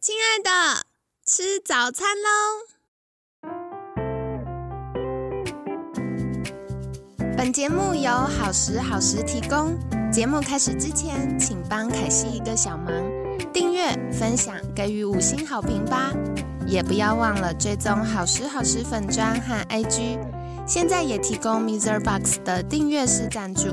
[0.00, 0.50] 亲爱的，
[1.26, 2.28] 吃早餐喽！
[7.36, 9.76] 本节目由好时好时提供。
[10.12, 12.92] 节目开始之前，请帮凯西一个小忙，
[13.52, 16.12] 订阅、分享、给予五星好评吧！
[16.66, 20.18] 也不要忘了追踪好时好时粉砖和 IG。
[20.66, 22.00] 现在也提供 Mr.
[22.02, 23.68] Box 的订阅式赞助，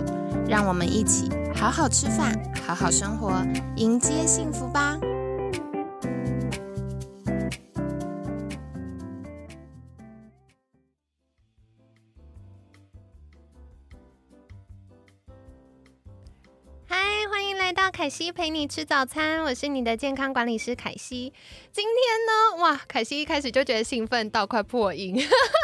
[0.47, 3.31] 让我们一起好好吃饭，好好生活，
[3.75, 4.97] 迎接幸福吧！
[18.09, 21.31] 凯西陪你吃早餐，我是你的健康管理师凯西。
[21.72, 25.16] 今天呢，哇，凯西一开始就觉得兴奋到快破音。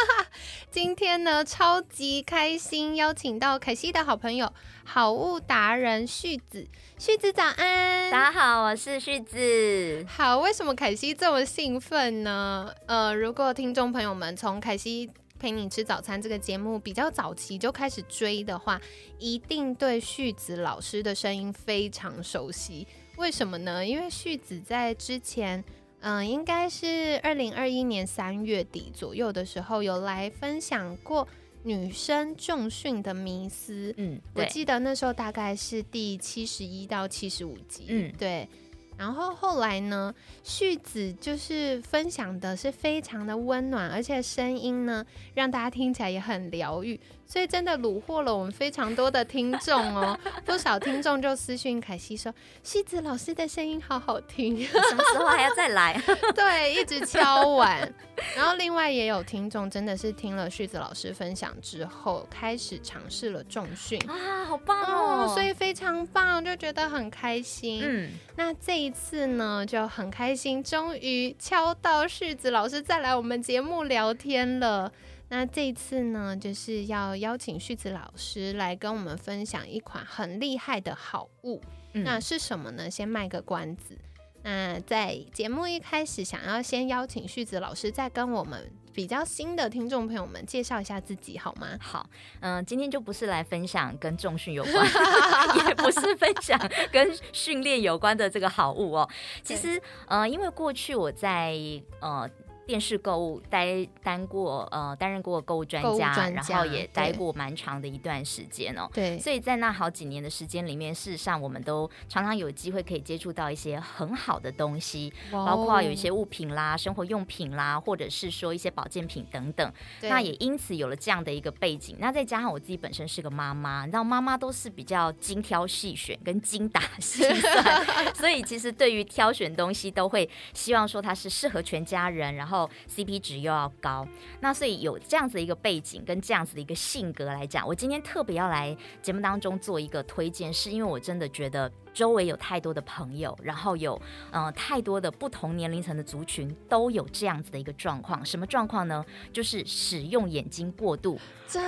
[0.70, 4.54] 今天呢，超级开心，邀请到凯西的好朋友
[4.84, 6.68] 好物达人旭子。
[7.00, 10.06] 旭子早安，大家好，我是旭子。
[10.08, 12.72] 好，为什么凯西这么兴奋呢？
[12.86, 15.10] 呃，如果听众朋友们从凯西
[15.46, 18.82] 陪你吃早餐这个节目比较早期就开始追的话，
[19.20, 22.88] 一定对旭子老师的声音非常熟悉。
[23.18, 23.86] 为什么呢？
[23.86, 25.64] 因为旭子在之前，
[26.00, 31.28] 嗯，应该是二零二一年三月底左右的时候，有来分享过
[31.62, 33.94] 女生重训的迷思。
[33.98, 37.86] 嗯，我记得那时候大概是第七十一到七十五集。
[37.90, 38.50] 嗯，对。
[38.98, 50.18] 然后后来呢，旭子就是分享的是非常的温暖，而且声音呢让大家听起来也很疗愈，所以真的虏获了我们非常多的听众哦。
[50.46, 56.02] 不少听众就私讯凯西说，旭子老师的声音好好听， 什么时候还要再来？
[56.36, 57.92] 对，一直敲碗。
[58.36, 65.28] 然后另外也有听众真的是听了旭子老师分享之后，开始尝试了重训啊，好棒哦！
[65.34, 67.82] 所以非常棒，就觉得很开心。
[67.84, 74.92] 嗯，那这一次呢，就很开心，终于敲到旭子老师再来我们节目聊天了。
[75.30, 81.62] 那这一次呢，就是要邀请旭子老师来跟我们分享一款很厉害的好物。
[81.94, 82.92] 那是什么呢？
[82.92, 83.98] 先卖个关子。
[84.44, 91.70] 那在节目一开始，想要先邀请旭子老师，再跟我们比较新的听众朋友们介绍一下自己，好吗？
[91.80, 92.08] 好，
[92.42, 94.86] 嗯，今天就不是来分享跟重训有关，
[95.66, 96.60] 也不是分享
[96.92, 99.10] 跟训练有关的这个好物哦。
[99.42, 101.58] 其实，呃，因为过去我在
[102.02, 102.30] 呃。
[102.66, 108.90] 电视购物待担过呃担任过购物专家，然后也待过蛮长的一段时间哦。
[108.94, 119.72] 对，所以在那好几年的时间里面，事实上我们都常常有机会可以接触到一些很好的东西，包括有一些物品啦、生活用品啦，或者是说一些保健品等等。
[120.02, 121.98] 那也因此有了这样的一个背景。
[122.00, 132.55] 那再加上我自己本身是个妈妈，你知道妈妈都是比较精挑细选跟精打细算， 所以其实对于挑选东西都会希望说它是适合全家人，然后。
[132.56, 134.08] 后 CP 值又要高，
[134.40, 141.72] 那所以有这样子的一个背景跟这样子的一个性格来讲，我今天特别要来节目当中做一个推荐，是因为我真的觉得。
[141.96, 144.00] 周围有太多的朋友，然后有
[144.30, 148.24] 呃太多的不同年龄层的族群都有这样子的一个状况。
[148.26, 149.04] 什么状况呢？
[149.32, 151.18] 就是使用眼睛过度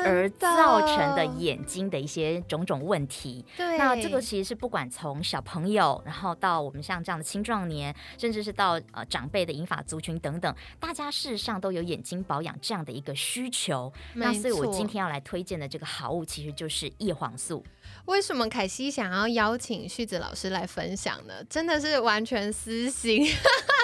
[0.03, 3.45] 而造成的眼睛的一些种种问题。
[3.55, 13.91] 对，那这个其实是不管从小朋友，然后到我们像这样的青壮年，甚至是到呃长辈的银发族群等等，大家事实上都有眼睛保养这样的一个需求。
[14.15, 17.63] 那所以我今天要来推荐的这个好物，其实就是叶黄素。
[18.07, 21.33] 为什么凯西想要邀请旭子老师来分享呢？
[21.49, 23.27] 真的是完全私心，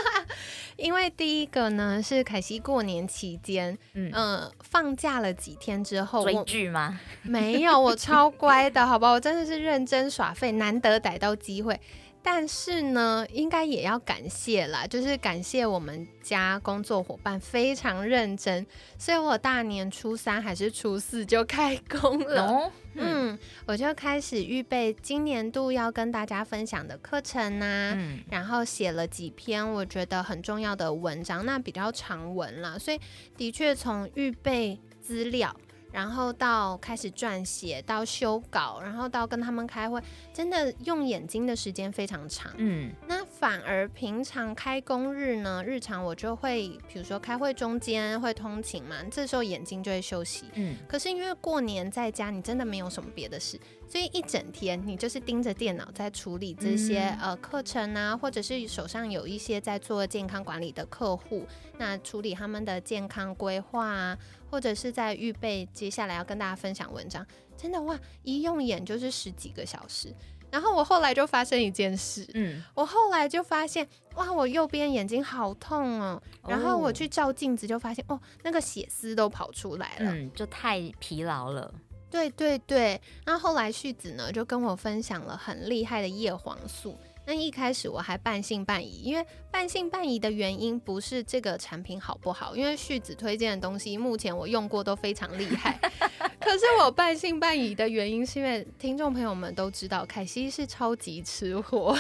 [0.78, 7.00] 因为第一个呢是凯西过年期间，嗯，放假了几天之后追剧吗？
[7.22, 11.80] 没有，我超乖的，好吧，我真的是认真耍废，难得逮到机会。
[12.24, 18.66] 但是呢，应该也要感谢啦，就是感谢我们家工作伙伴非常认真，
[18.98, 22.72] 所以我大年初三还是初四就开工了。
[22.96, 27.98] 嗯，我就开始预备今年度要跟大家分享的课程呐，
[28.30, 33.00] 然后写了几篇我觉得很重要的文章，那比较长文了，所以
[33.36, 35.54] 的确从预备资料。
[35.94, 40.02] 然后到开始撰写，到修稿，然后到跟他们开会，
[40.34, 42.52] 真的用眼睛的时间非常长。
[42.58, 50.46] 嗯，那反而平常开工日呢，日常我就会，比如说开会中间会通勤嘛，这时候眼睛就会休息。
[50.56, 61.46] 嗯，可是因为过年在家，你真的没有什么别的事，所以一整天你就是盯着电脑在处理这些呃课程啊，或者是手上有一些在做健康管理的客户，
[61.78, 64.18] 那处理他们的健康规划啊，
[64.54, 67.26] 或者是在预备接下来要跟大家分享文章，
[67.58, 70.14] 真的哇，一用眼就是十几个小时。
[70.52, 76.22] 然后我后来就发生一件事，嗯，我后来就发现，哇，我右边眼睛好痛哦。
[76.48, 81.74] 然后我去照镜子，就发现，哦，那个血丝都跑出来了，嗯，就太疲劳了。
[82.12, 83.02] 对对对。
[83.26, 86.96] 那后来旭子呢，就跟我分享了很厉害的叶黄素。
[87.26, 95.80] 那一开始我还半信半疑，因为半信半疑的原因不是这个产品好不好，因为旭子推荐的东西目前我用过都非常厉害。
[96.42, 101.98] 可是我半信半疑的原因是因为听众朋友们都知道，凯西是超级吃货。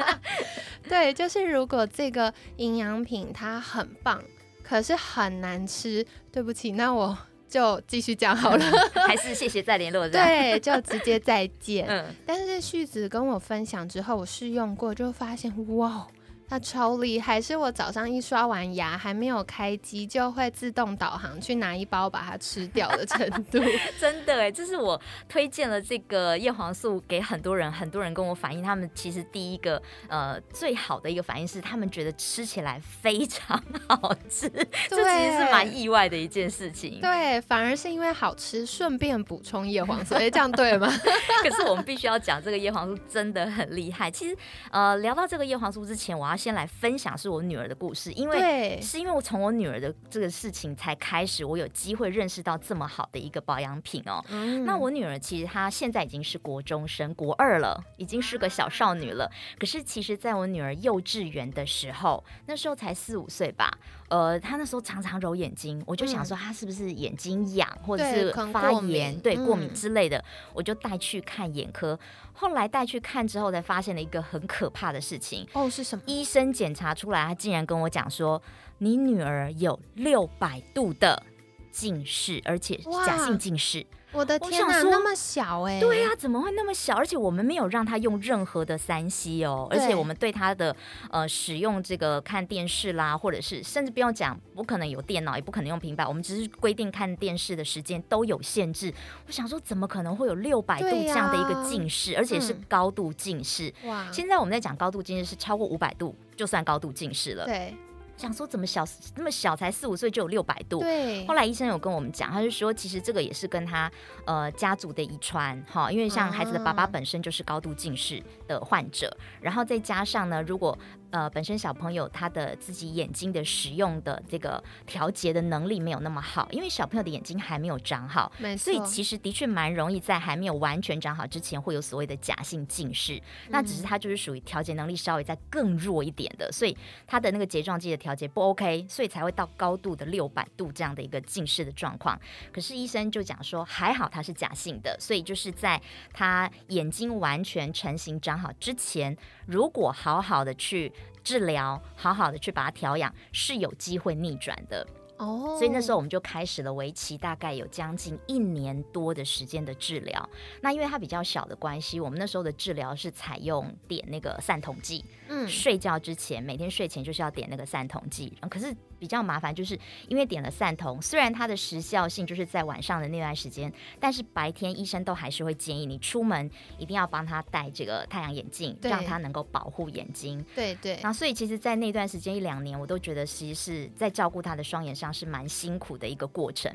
[0.88, 4.22] 对，就是如果这个营养品它很棒，
[4.62, 7.18] 可是很难吃，对不起，那我。
[7.50, 8.64] 就继续讲好了，
[9.06, 10.08] 还是谢谢再联络。
[10.08, 11.84] 对，就直接再见。
[11.90, 16.06] 嗯，但是旭子跟我分享之后，我试用过，就发现哇。
[16.50, 23.60] 它超厉害，是我早上一刷完牙还没有开机，就会自动导航去拿一包把它吃掉的程度。
[24.00, 34.50] 真的哎，这是我推荐了这个叶黄素给很多人，很多人跟我反映，他们其实第一个呃最好的一个反应是，他们觉得吃起来非常好吃。
[34.88, 37.00] 这其实是蛮意外的一件事情。
[37.00, 40.92] 对，反而是因为好吃，顺便补充叶黄素，哎，这样对吗？
[41.44, 44.10] 可是我们必须要讲，这个叶黄素真的很厉害。
[44.10, 44.36] 其实
[44.72, 46.39] 呃，聊到这个叶黄素之前，我要。
[46.40, 54.24] 先来分享是我女儿的故事，因为是因为我从我女儿的这个事情才开始，我有机会认识到这么好的一个保养品哦。
[54.64, 59.30] 那我女儿其实她现在已经是国中生，国二了，已经是个小少女了。
[59.58, 63.70] 可是其实在我女儿幼稚园的时候，那时候才四五岁吧。
[64.08, 71.98] 呃，她那时候常常揉眼睛，我就想说她是不是眼睛痒或者是发炎，对过敏之类的，我就带去看眼科。
[72.40, 75.46] 后来带去看之后，才发现了一个很可怕的事情。
[75.52, 76.02] 哦，是什么？
[76.06, 78.40] 医生检查出来，他竟然跟我讲说，
[78.78, 81.22] 你女儿有六百度的
[81.70, 82.76] 近视，而且
[83.06, 83.86] 假性近视。
[84.12, 85.78] 我的天哪，那么小哎！
[85.78, 86.96] 对啊，怎么会那么小？
[86.96, 90.74] 而且我们没有让他用任何的三 C 哦，而且我们对他的
[91.12, 98.92] 呃使用这个看电视啦，或者是甚至不用讲，不可能有电脑，也不可能用平板，我们只是规定看电视的时间都有限制。
[99.28, 103.72] 我想说，怎么可能会有六百度这样的一个近视，而且是高度近视？
[103.84, 104.10] 哇！
[104.10, 107.44] 现在我们在讲高度近视是超过五百度就算高度近视了。
[107.44, 107.76] 对。
[108.20, 108.84] 想说怎么小
[109.16, 110.80] 那么小才四五岁就有六百度？
[110.80, 111.26] 对。
[111.26, 113.90] 后来医生有跟我们讲，他就说其实这个也是跟他
[114.26, 120.78] 呃家族的遗传哈，因为像孩子的爸爸本身就是高度近视的患者，然后再加上呢，如果
[121.10, 133.20] 呃，本身小朋友他的自己眼睛的使用的这个调节的能力没有那么好，因为小朋友的眼睛还没有长好，所以其实的确蛮容易在还没有完全长好之前会有所谓的假性近视。
[133.48, 136.76] 那只是他就是属于调节能力稍微再更弱一点的，所以
[137.08, 142.16] 他的那个睫状肌的调节不 OK，所以才会到高度的六百度这样的一个近视的状况。
[142.52, 149.16] 可是医生就讲说还好他是假性的，所以就是在他眼睛完全成型长好之前，
[149.46, 150.92] 如果好好的去。
[151.22, 154.86] 治疗好好的去把它调养是有机会逆转的
[155.18, 160.30] 哦，所以那时候我们就开始了为期大概有将近一年多的时间的治疗。
[160.62, 168.74] 那因为它比较小的关系，我们那时候的治疗是采用点那个散瞳剂，嗯，睡觉之前每天睡前就是要点那个散瞳剂，可是。
[169.00, 169.76] 比较麻烦，就是
[170.06, 180.44] 因为点了散瞳，虽然它的时效性就是在晚上的那段时间，但是白天医生都还是会建议你出门一定要帮他戴这个太阳眼镜，让他能够保护眼睛。
[180.54, 180.98] 对对。
[181.02, 186.70] 然后，所以其实，在那段时间一两年，我都觉得其实是在照顾他的双眼上是蛮辛苦的一个过程。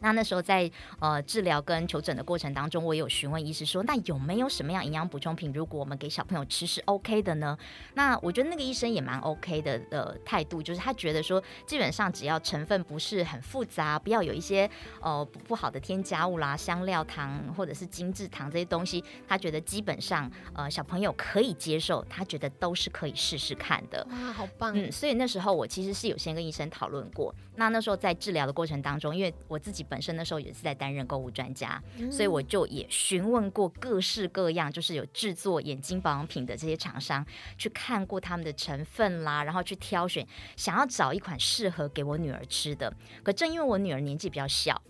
[0.00, 7.56] 那那时候在呃治疗跟求诊的过程当中，我也有询问医师说，那有没有什么样营养补充品，如果我们给小朋友吃是 OK 的呢？
[7.94, 14.68] 那我觉得那个医生也蛮 OK 的的态度，就是他觉得说，基本上只要成分不是很复杂，不要有一些
[15.02, 24.06] 呃不好的添加物啦、香料糖或者是精制糖这些东西，他觉得基本上呃小朋友可以接受，他觉得都是可以试试看的。
[24.10, 24.72] 哇，好棒！
[24.74, 27.34] 嗯，所以那时候我其实是有先跟医生讨论过。
[27.56, 29.84] 那那时候在治疗的过程当中，因为我自己。
[29.90, 37.26] 本身那时候也是在担任购物专家，所以我就也询问过各式各样，就是有制作眼睛保养品的这些厂商，
[37.58, 42.90] 去看过他们的成分啦，然后去挑选，想要找一款适合给我女儿吃的。
[43.24, 44.80] 可正因为我女儿年纪比较小。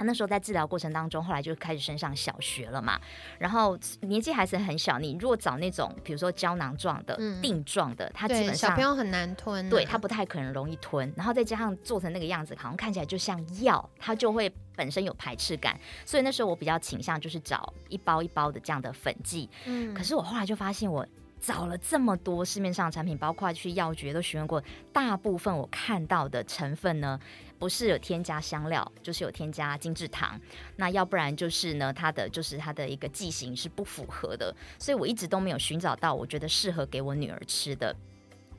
[0.00, 2.98] 他那时候在治疗过程当中，后来就开始升上小学了嘛。
[3.38, 11.12] 然后年纪还是很小，你如果找那种比如说胶囊状的、定状的，他基本上小朋友很难吞，对他不太可能容易吞。
[11.14, 15.78] 然后再加上做成那个样子，好像看起来就像药，它就会本身有排斥感。
[16.06, 19.50] 所以那时候我比较倾向就是找一包一包的这样的粉剂。
[19.66, 21.06] 嗯，可是我后来就发现我。
[21.40, 27.18] 找了这么多市面上的产品，包括去药局都询问过，大部分我看到的成分呢，
[27.58, 30.38] 不是有添加香料，就是有添加精制糖，
[30.76, 37.96] 那要不然就是呢，它的就是它的一个剂型是不符合的，所以我一直都没有寻找到我觉得适合给我女儿吃的，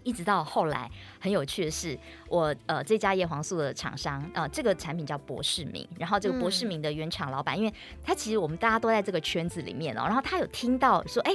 [0.01, 1.95] 一直到后来很有趣的是，
[2.29, 7.71] 我呃这家叶黄素的厂商呃这个产品叫博士明，然后这个博士明的原厂老板，因为
[8.03, 11.31] 他其实我们大家都在这个圈子里面哦，然后他有听到说哎。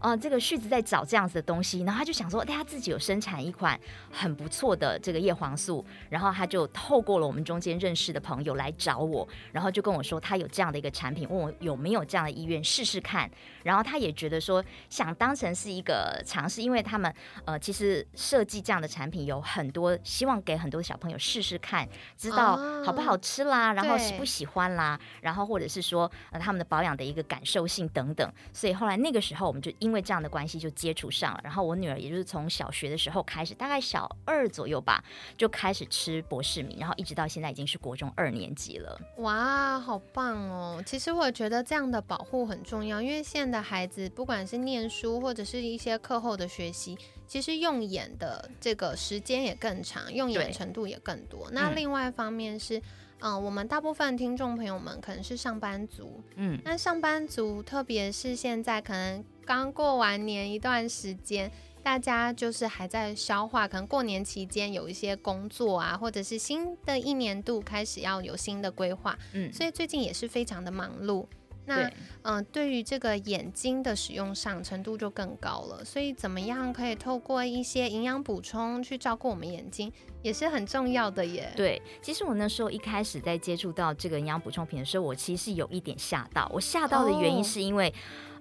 [0.00, 3.78] 呃，这个旭子在找这样子的东西，然后他就想说，哎他自己有生产一款
[4.10, 13.30] 很不错的这个叶黄素，然后他就透过了我们中间认识的朋友来找我，然后就跟我说他有这样的一个产品，问我有没有这样的意愿试试看。
[13.64, 17.12] 然后他也觉得说想当成是一个尝试，因为他们
[17.44, 21.86] 呃其实设计这样的产品有很多希望给很多小朋友试试看，
[22.16, 28.32] 知道好不好吃啦，然后喜不喜欢啦，然后或者是说呃他们的保养的一个感受性等等。
[28.52, 35.02] 所以后来那个时候我们就因为这样的关系就接触上了，然后我女儿也就是从小学的时候开始，大概小二左右吧，
[35.36, 39.00] 就开始吃博士米，然后一直到现在已经是国中二年级了。
[39.18, 40.82] 哇，好棒哦！
[40.86, 51.48] 其实我觉得这样的保护很重要，因为现在的孩子不管是念书或者是一些课后的学习，其实用眼的这个时间也更长，用眼程度也更多。
[51.52, 52.80] 那另外一方面是。
[53.20, 61.50] 嗯，我们大部分听众朋友们可能是上班族，嗯，那上班族，特别是现在可能刚过完年一段时间，
[61.82, 71.24] 大家就是还在消化，可能过年期间有一些工作啊，或者是新的一年度开始要有新的规划，嗯，所以最近也是非常的忙碌。
[71.64, 71.90] 那
[72.22, 81.52] 嗯，对于这个眼睛的使用上程度就更高了，所以怎么样可以透过一些营养补充去照顾我们眼睛，也是很重要的耶。
[81.54, 86.50] 对，其实我那时候一开始在接触到这个营养补充品的时候，我其实是有一点吓到。
[86.54, 87.92] 我吓到的原因是因为，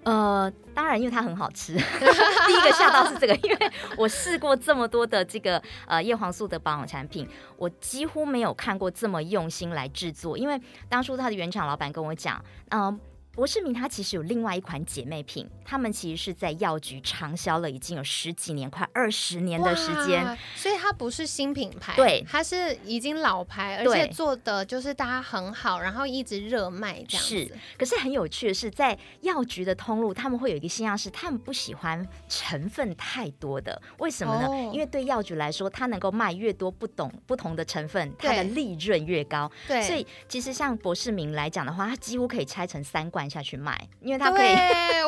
[0.03, 1.73] 呃，当然因为它很好吃。
[2.47, 7.27] 第一个吓到是这个，因为我试过这么多的这个呃叶黄素的保养产品，
[7.57, 10.37] 我几乎没有看过这么用心来制作。
[10.37, 12.99] 因为当初他的原厂老板跟我讲，嗯。
[13.37, 34.71] 博士明它其实有另外一款姐妹品，他们其实是在药局畅销了已经有十几年，快二十年的时间，所以它不是新品牌，对，它是已经老牌，而且做的就是大家很好，然后一直热卖这样是，可是很有趣的是，在药局的通路，他们会有一个现象是，他们不喜欢成分太多的，为什么呢？
[34.73, 39.51] 因为对药局来说，它能够卖越多不懂不同的成分，它的利润越高。
[39.67, 43.26] 对，所以其实像博士明来讲的话，它几乎可以拆成三罐。
[43.29, 44.55] 下去卖，因为它可以。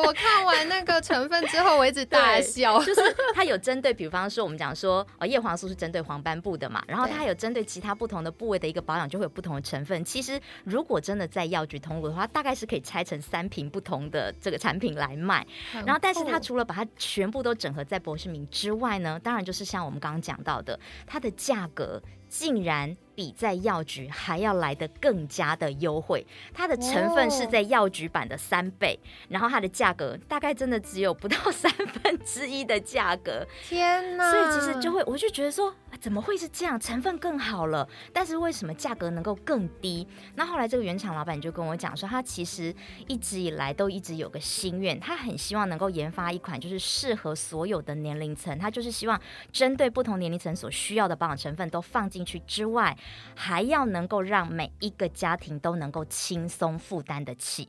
[0.04, 2.82] 我看完那个成分之后，我一直大笑。
[2.82, 3.00] 就是
[3.34, 10.04] 它有针对，比方说我们讲说，呃，叶黄素是针对黄斑部的嘛，然后它有针对其他不同的部位的一个保养，就会有不同的成分。
[10.04, 15.46] 其实如果真的在药局通路的话，大概是可以拆成三瓶不同的这个产品来卖。
[15.72, 22.02] 然后，但是它除了把它全部都整合在博士明之外呢，当然就是像我们刚刚讲到的，它的价格。
[22.30, 28.98] 竟然比在药局还要来的更加的优惠，它的成分是在药局版的三倍，
[29.28, 33.46] 然后它的价格大概真的只有不到三分之一的价格。
[33.62, 34.30] 天哪！
[34.30, 36.80] 所以其实就会，我就觉得说，怎么会是这样？
[36.80, 40.08] 成分更好了，但是为什么价格能够更低？
[40.36, 42.74] 那后来这个原厂老板就跟我讲说，他其实
[43.06, 49.20] 一直以来都一直有个心愿，他很希望能够研发一款就是适合所有的年龄层，他就是希望
[49.52, 52.24] 针对不同年龄层所需要的保养成分都放进。
[52.30, 52.96] 去之外，
[53.34, 57.68] 还要能够让每一个家庭都能够轻松负担得起。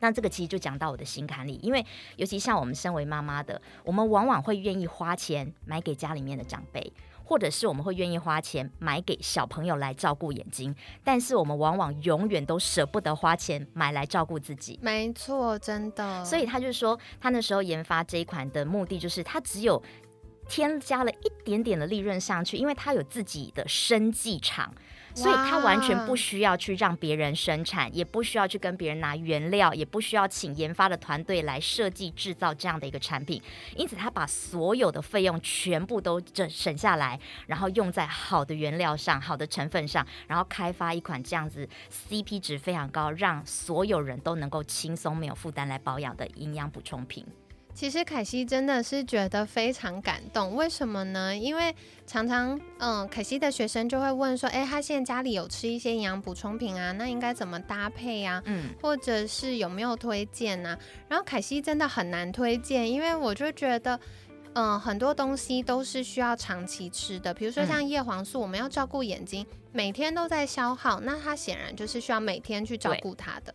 [0.00, 6.92] 那这个其实就讲到我的心坎里，因为尤其像我们身为妈妈的，我们往往会愿意花钱买给家里面的长辈，
[7.26, 14.78] 或者是我们会愿意花钱买给小朋友来照顾眼睛，但是我们往往永远都舍不得花钱买来照顾自己。
[14.80, 16.24] 没错，真的。
[16.24, 19.82] 所以他就说，他那时候研发这一款的目的就是，他只有。
[20.48, 24.72] 添加了一点点的利润上去，因为他有自己的生技厂，
[25.16, 33.42] 所以他完全不需要去让别人生产，也不需要去跟别人拿原料，也不需要请研发的团队来设计制造这样的一个产品。
[33.74, 47.26] 因此，他把所有的费用全部都省省下来，然后用在好的原料上、好的成分上，然后开发一款这样子 CP 值非常高，让所有人都能够轻松没有负担来保养的营养补充品。
[47.76, 51.36] 其实凯西真的是觉得非常感动，为什么呢？
[51.36, 51.74] 因为
[52.06, 58.42] 常常，嗯，凯西的学生就会问说，哎，他现在家里有吃一些营养补充品啊，那应该怎么搭配啊？
[58.46, 60.78] 嗯，或者是有没有推荐啊？
[61.06, 64.00] 然后凯西真的很难推荐，因为我就觉得，
[64.54, 73.54] 嗯，很多东西都是需要长期吃的，比如说像叶黄素，我们要照顾眼睛，每天都在消耗，那它显然就是需要每天去照顾它的。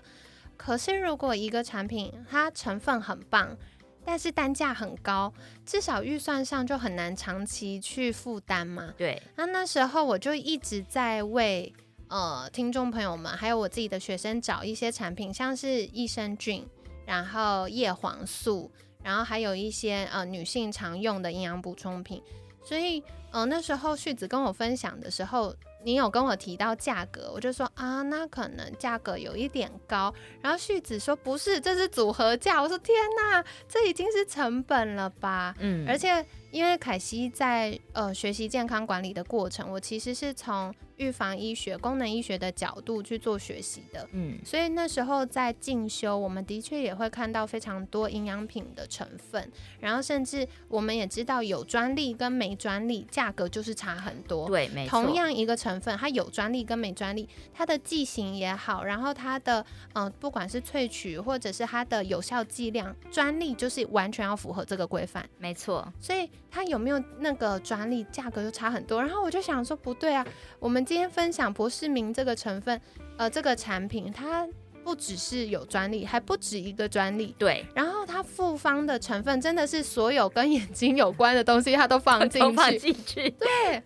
[0.56, 3.58] 可是如果一个产品它成分很棒，
[4.06, 5.32] 但是单价很高，
[5.66, 8.94] 至少预算上就很难长期去负担嘛。
[8.98, 11.74] 对，那那时候我就一直在为
[12.08, 16.68] 呃听众朋友们，还有我自己的学生找一些产品，像是益生菌，
[17.06, 18.72] 然后叶黄素，
[19.04, 22.22] 然后还有一些呃女性常用的营养补充品。
[22.64, 25.56] 所以呃那时候旭子跟我分享的时候。
[25.84, 30.14] 你有跟我提到价格，我就说啊，那可能价格有一点高。
[30.42, 32.62] 然后旭子说不是，这是组合价。
[32.62, 35.56] 我说天哪，这已经是成本了吧？
[35.60, 40.74] 嗯，而且因为凯西在呃学习健康管理的过程，我其实是从。
[40.98, 54.92] 预防医学、功能医学的角度去做学习的，嗯，所以那时候在进修，我们的确也会看到非常多营养品的成分，然后甚至我们也知道有专利跟没专利价格就是差很多，对，没错。
[54.92, 65.92] 同样一个成分，它有专利跟没专利，它的剂型也好，然后它的嗯，不管是萃取或者是它的有效剂量，专利就是完全要符合这个规范，没错。
[66.00, 69.02] 所以它有没有那个专利，价格就差很多。
[69.02, 70.24] 然后我就想说，不对啊，
[70.60, 70.82] 我们。
[70.92, 72.82] 今天分享博士明这个成分，
[73.16, 74.46] 呃，这个产品它
[74.84, 77.34] 不只是有专利，还不止一个专利。
[77.38, 82.56] 对，然后它复方的成分真的是所有跟眼睛有关的东西，它都放 进去。
[82.58, 83.30] 放进去。
[83.30, 83.82] 对。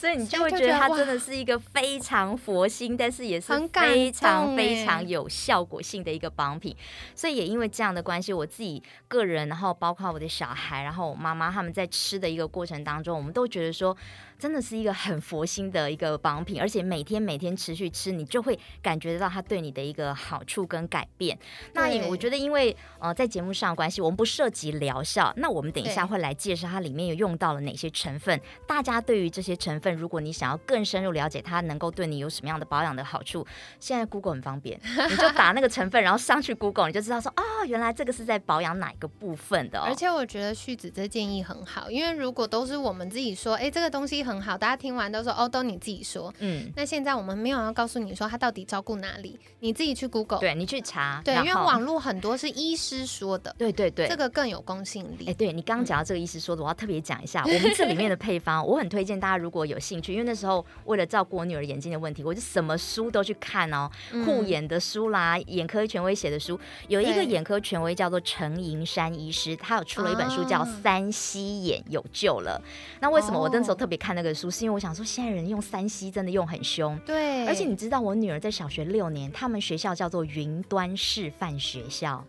[0.00, 6.74] 所以你就会觉得它真的是一个非常佛心，但是也是非常非常有效果性的一个保养品。
[7.14, 13.94] 所以也因为这样的关系，我自己个人，然后包括我的小孩，然后我妈妈他们在吃的一个过程当中，我们都觉得说，
[14.40, 21.38] 真的是一个很佛心的一个保养品，而且每天每天持续吃，你就会感觉得到它对你的一个好处跟改变。
[21.74, 28.40] 那我觉得，因为呃在节目上关系，我们不涉及疗效，那我们等一下会来介绍它里面有用到了哪些成分。
[28.66, 33.46] 大家对于这些成分，如果你想要更深入了解它能够对你有什么样的保养的好处，
[33.78, 34.80] 现在 Google 很方便，
[35.10, 39.80] 你就打那个成分，然后上去 Google，你就知道说，哦，原来这个是在保养哪一个部分的。
[39.80, 55.24] 而且我觉得旭子这建议很好，因为如果都是我们自己说，哎，这个东西很好，大家听完都说，哦，都你自己说，嗯，那现在我们没有要告诉你说他到底照顾哪里，你自己去 Google，对你去查，对，因为网络很多是医师说的，对对对，这个更有公信力。
[55.28, 60.12] 哎，对你刚刚讲到这个医师说的，我要特别讲一下，我们这里面的配方， 我很推荐大家如果有兴趣。
[60.12, 63.88] 因为那时候为了照顾我女儿眼睛的问题，我就什么书都去看哦，
[64.26, 72.60] 护眼的书啦，眼科权威写的书，有一个眼科权威叫做陈银山医师，他有出了一本书叫《三西眼有救了》。
[73.00, 74.50] 那为什么我那时候特别看那个书？
[74.50, 76.98] 是因为我想说，现在人用三 C 真的用很凶。
[77.06, 82.22] 对，而且你知道，我女儿在小学六年，他们学校叫做云端示范学校，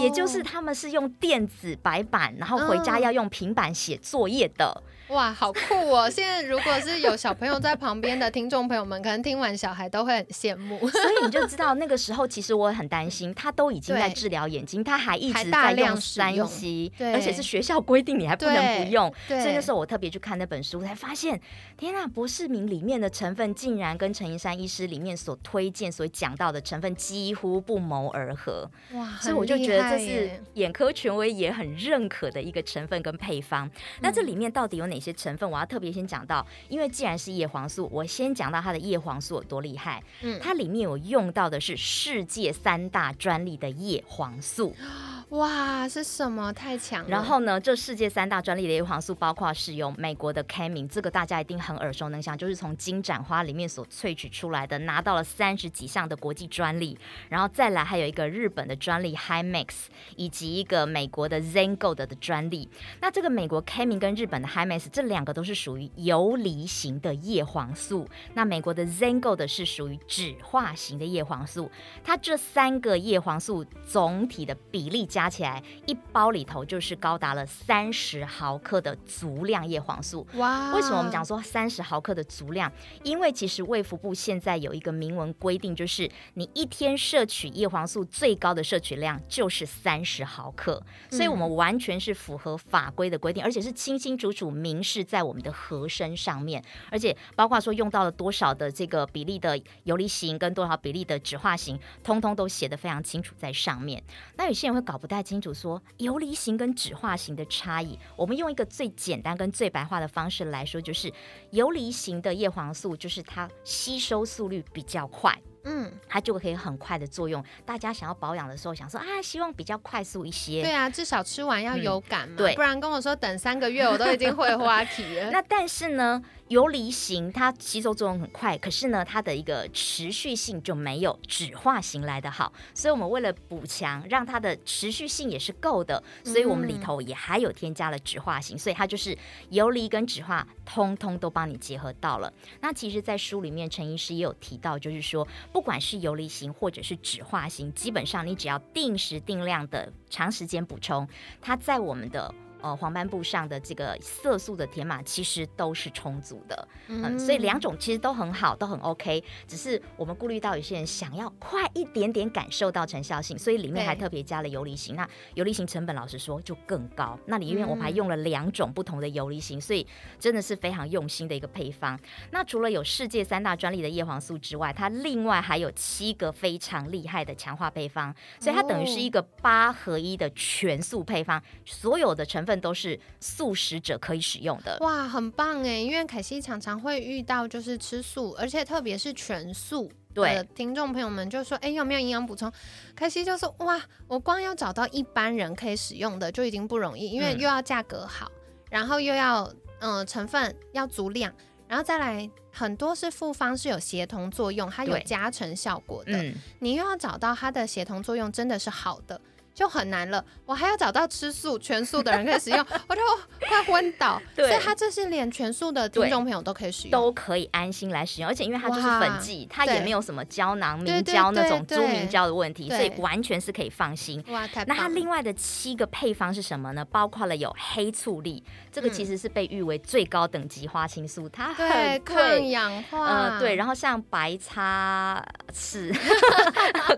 [0.00, 4.82] 也就是他们是用电子白板，然后回家要用平板写作业的。
[5.08, 6.10] 哇，好酷哦！
[6.10, 10.78] 现在如果是有小朋友在旁边的听众朋友们，可能听完小孩都会很羡慕。
[10.88, 19.12] 所以你就知道那个时候，其实我很担心，他都已经在治疗眼睛，他还一直在用三 C，而且是学校规定你还不能不用。
[19.28, 21.40] 所以那时候我特别去看那本书，才发现，
[21.76, 28.68] 天啊，博士明里面的成分竟然跟陈一山医师里面所推荐、所讲到的成分几乎不谋而合。
[28.94, 33.70] 哇，所以我就觉得这是眼科权威也很认可的一个成分跟配方。
[34.00, 34.95] 那这里面到底有哪？
[34.96, 40.02] 哪些成分我要特别先讲到，因为既然是叶黄素，我先讲到它的叶黄素有多厉害。
[40.22, 44.74] 嗯，它里面有用到的是世界三大专利的叶黄素。
[45.30, 46.52] 哇，是什么？
[46.52, 47.04] 太强！
[47.08, 56.96] 然后呢，这世界三大专利的叶黄素包括是用美国的 c a m i n 这个大家一定很耳熟能详，就是从金盏花里面所萃取出来的，拿到了三十几项的国际专利。
[57.28, 62.70] 然后再来还有一个日本的专利 High Max，以及一个美国的 Zen Gold 的专利。
[63.00, 71.68] 那这个美国 c a m i n 跟日本的 High Max 这两个都是属于游离型的叶黄素，那美国的 Zen Gold 是属于酯化型的叶黄素。
[72.04, 75.04] 它这三个叶黄素总体的比例。
[75.16, 80.26] 加起来一包里头就是高达了三十毫克的足量叶黄素。
[80.34, 80.74] 哇！
[80.74, 82.70] 为什么我们讲说三十毫克的足量？
[83.02, 90.82] 因为其实卫福部现在有一个明文规定，就是你一天摄取叶黄素最高的摄取量就是三十毫克。
[91.10, 104.02] 所以我们完全是符合法规的规定，而且是清清楚楚明示在我们的盒身上面，而且包括说用到了多少的这个比例的游离型跟多少比例的酯化型，通通都写的非常清楚在上面。
[104.36, 105.05] 那有些人会搞不。
[105.06, 107.96] 不太清楚说游离型跟酯化型的差异。
[108.16, 111.12] 我们用一个最简单跟最白话的方式来说，就是
[111.50, 115.38] 游离型的叶黄素就是它吸收速率比较快。
[115.68, 117.44] 嗯，它就可以很快的作用。
[117.64, 120.62] 大家想要保养的时候，想说啊，希望比较快速一些。
[120.62, 125.30] 对啊，至少吃完要有感嘛，对，不然跟我说等三个月，我都已经会花体了。
[125.32, 126.20] 那但是呢？
[126.48, 132.52] 游离型它吸收作用很快，可是呢，它的一个持续性就没有酯化型来的好。
[132.72, 139.16] 所以我们为了补强，让它的持续性也是够的，所以我们里头也还有添加了酯化型，所以它就是
[139.50, 142.32] 游离跟酯化通通都帮你结合到了。
[142.60, 151.08] 那其实，在书里面陈医师也有提到，就是说，不管是游离型或者是酯化型，基本上你只要定时定量的长时间补充，
[151.40, 152.32] 它在我们的。
[152.60, 159.22] 呃，黄斑部上的这个色素的填满其实都是充足的，嗯，所以两种其实都很好，都很 OK。
[159.46, 164.96] 只是我们顾虑到有些人想要快一点点感受到成效性，所以里面还特别加了游离型。
[164.96, 167.18] 那游离型成本老实说就更高。
[167.26, 169.86] 那里面我们还用了两种不同的游离型，所以
[170.18, 171.98] 真的是非常用心的一个配方。
[172.30, 185.78] 那除了有世界三大专利的叶黄素之外，它另外还有七个非常厉害的强化配方，所以它等于是一个八合一的全素配方，所有的成分都是素食者可以使用的哇，很棒哎！
[185.80, 192.50] 因为凯西常常会遇到就是吃素，而且特别是全素对听众朋友们就说：“哎，有没有营养补充？”
[192.96, 198.30] 凯西就说：“哇，我光要找到一般人可以使用的就已经不容易，因为又要价格好，
[198.70, 201.30] 然后又要嗯成分要足量，
[201.68, 206.34] 然后再来很多是复方是有协同作用，它有加成效果的。
[206.60, 209.20] 你又要找到它的协同作用真的是好的。”
[209.56, 213.00] 就很难了，我还要找到吃素全素的人可以使用， 我就
[213.48, 214.20] 快昏倒。
[214.34, 224.22] 所以它这是连全素的听众朋友都可以使用，都可以安心来使用，而且因为它就是粉剂，它也没有什么胶囊、明胶那种猪明胶的问题，所以完全是可以放心。
[224.28, 226.84] 哇，太那它另外的七个配方是什么呢？
[226.84, 233.38] 包括了有黑醋栗，这个其实是被誉为最高等级花青素，它很抗氧化。
[233.38, 233.56] 嗯，对。
[233.56, 235.90] 然后像白叉是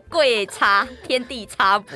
[0.08, 1.94] 贵 叉、 天地叉补。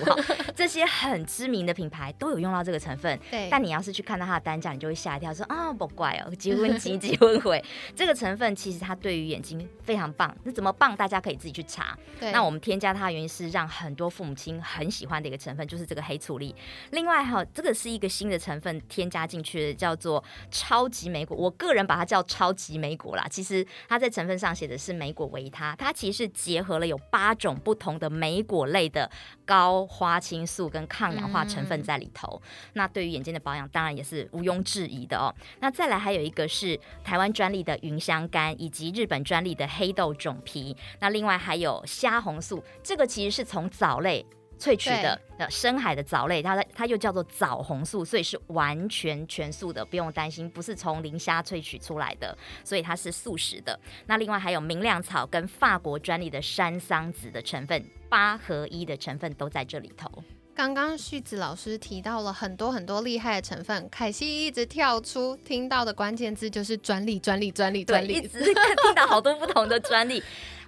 [0.55, 3.49] 这些很知名的品牌都有用到这个成分，对。
[3.51, 7.62] 但你要是去看到它的单价，你就会吓一跳，说啊，不怪哦，结婚急，结婚回。
[7.97, 10.95] 这个成分其实它对于眼睛非常棒，那怎么棒？
[10.97, 11.97] 大家可以自己去查。
[12.21, 12.31] 对。
[12.33, 16.55] 那我们添加它的原因是让很多父母亲很喜欢的一个成分，就是这个黑醋栗。
[16.91, 21.37] 另外哈，这个是一个新的成分添加进去的，叫做超级莓果。
[21.37, 23.27] 我个人把它叫超级莓果啦。
[23.31, 29.11] 其实它在成分上写的是莓果维他，它其实是结合了有八种不同的莓果类的
[29.47, 30.41] 高花青。
[30.46, 32.40] 素跟抗氧化成分在里头，
[32.74, 35.35] 那对于眼睛的保养当然也是毋庸置疑的哦。
[35.61, 40.76] 那再来还有一个是台湾专利的云香干，以及日本专利的黑豆种皮。
[41.00, 44.24] 那另外还有虾红素，这个其实是从藻类
[44.62, 53.77] 萃取的，呃，深海的藻类，它它又叫做藻红素，所以是完全全素的，不用担心，不是从磷虾萃取出来的，所以它是素食的。
[54.07, 57.85] 那另外还有明亮草跟法国专利的山桑子的成分。
[58.09, 60.07] 八合一的成分都在这里头。
[60.55, 70.22] 刚刚旭子老师提到了很多很多厉害的成分，凯西一直跳出听到的关键字就是专利，专利，专利，专利，一直 听到好多不同的专利。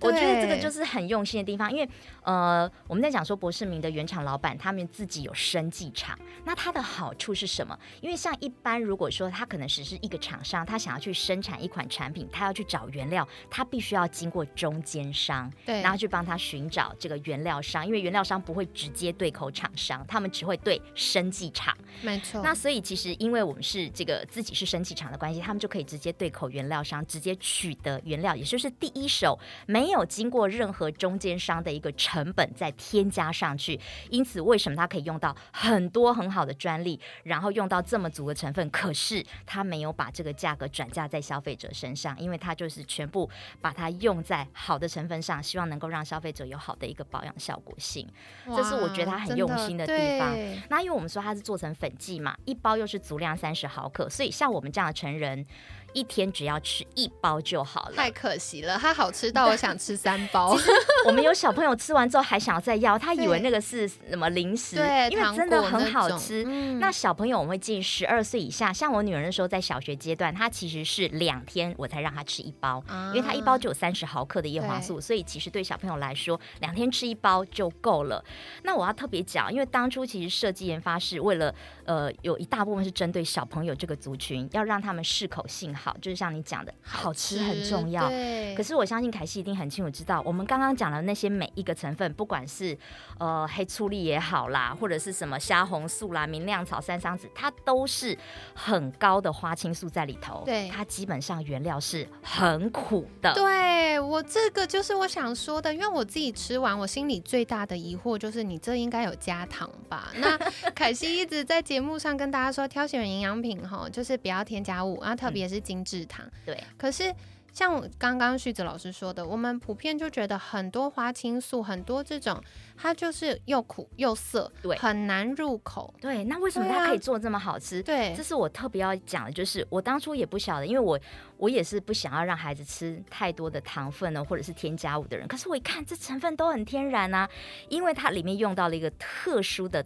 [0.05, 1.89] 我觉得这个就是很用心的地方，因为
[2.23, 7.79] 呃，我们在讲说博士明的原厂老板他们自己有生技厂，那它的好处是什么？
[8.01, 22.43] 因为像一般如果说他可能只是一个厂商，他想要去生产一款产品，他要去找原料，他必须要经过中间商，对，然后去帮他寻找这个原料商，因为原料商不会直接对口厂商，他们只会对生技厂，没错。
[22.43, 29.85] 那所以其实因为我们是这个自己是生技厂的关系，他们就可以直接对口原料商，直接取得原料，也就是第一手没。
[29.85, 33.81] 没有经过任何中间商的一个成本再添加上去，
[34.11, 38.69] 因此为什么它可以用到很多很好的专利，然后用到这么足的成分？
[38.71, 43.29] 可是它没有把这个价格转嫁在消费者身上，因为它就是全部
[43.61, 48.09] 把它用在好的成分上，希望能够让消费者有好的一个保养效果性。
[48.47, 50.37] 这是我觉得它很用心的地方。
[50.69, 55.47] 那因为我们说它是做成粉剂嘛，一包又是足量三十毫克，所以像我们这样的成人。
[55.95, 60.55] 一天只要吃一包就好了，太可惜了，它好吃到我想吃三包。
[61.07, 66.45] 我们有小朋友吃完之后还想要再要，他以为那个是什么零食，对，因为真的很好吃。
[66.81, 78.25] 那小朋友我们会建议十二岁以下，像我女儿那时候在小学阶段，她其实是两天我才让她吃一包，因为她一包就有三十毫克的叶黄素，所以其实对小朋友来说，两天吃一包就够了。
[78.65, 81.55] 那我要特别讲，因为当初其实设计研发是为了，
[81.87, 85.97] 呃，有一大部分是针对小朋友这个族群，要让他们适口性好。
[86.01, 88.09] 就是像你讲的，好吃很重要。
[88.09, 88.55] 对。
[88.55, 92.77] 可是我相信凯西一定很清楚知道，我们刚刚讲的那些每一个成分，不管是
[93.19, 98.17] 呃黑醋栗也好啦，或者是什么虾红素啦、明亮草、三桑子，它都是
[98.55, 100.43] 很高的花青素在里头。
[100.45, 100.69] 对。
[100.69, 103.33] 它基本上原料是很苦的。
[103.35, 110.13] 对我这个就是我想说的，因为我自己吃完，我心里最大的疑惑就是，你这应该有加糖吧？
[110.17, 110.37] 那
[110.75, 116.25] 凯西一直在节目上跟大家说，挑选营养品哈，就是不要添加物啊，特别是精制糖。
[116.47, 116.57] 对。
[116.79, 117.13] 可是
[117.53, 122.41] 像刚刚旭子老师说的，我们普遍就觉得很多花青素，很多这种，
[122.77, 125.93] 它就是又苦又涩，对，很难入口。
[126.01, 126.23] 对。
[126.23, 127.83] 那为什么它可以做这么好吃？
[127.83, 130.97] 对，这是我特别要讲的，就是我当初也不晓得，因为我
[131.39, 135.27] 我也是不想要让孩子吃太多的糖分呢，或者是添加物的人。
[135.27, 137.29] 可是我一看，这成分都很天然啊，
[137.69, 139.85] 因为它里面用到了一个特殊的。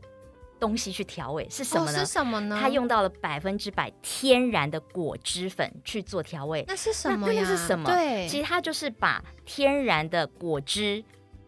[0.58, 1.98] 东西去调味是什么呢？
[1.98, 2.58] 是什么呢？
[2.60, 6.64] 它用到了百分之百天然的果汁粉去做调味。
[6.68, 7.44] 那是什么呀？
[7.44, 7.90] 是什么？
[7.90, 11.02] 对，其实它就是把天然的果汁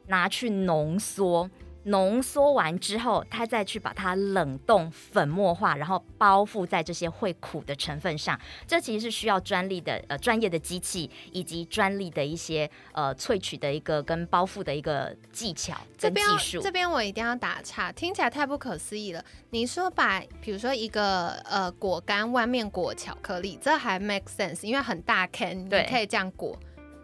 [0.06, 1.50] 拿去浓缩。
[1.84, 8.38] 浓缩完之后，他再去把它冷冻粉末化，然后包覆在这些会苦的成分上。
[8.66, 16.60] 这其实是需要专利的呃专业的机器以及专利的一些呃萃取的一个跟包覆的一个技巧跟技术。
[16.60, 19.24] 这边我一定要打岔，听起来太不可思议了。
[19.48, 26.58] 你说把比如说一个呃果干外面裹巧克力，这还 make sense，因为很大 can，你可以这样裹。